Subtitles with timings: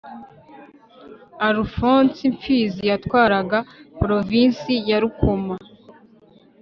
[1.49, 3.59] alfonsi mfizi yatwaraga
[4.01, 5.55] provinsi ya rukoma